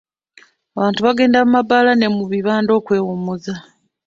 [0.75, 3.53] Abantu bagenda mu mabaala ne mu bibanda okwewummuza.